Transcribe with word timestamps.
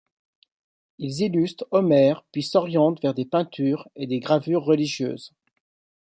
Ils 0.97 1.19
illustrent 1.21 1.67
Homère 1.69 2.25
puis 2.31 2.41
s'orientent 2.41 2.99
vers 3.03 3.13
des 3.13 3.25
peintures 3.25 3.87
et 3.95 4.07
des 4.07 4.19
gravures 4.19 4.63
religieuses. 4.63 5.31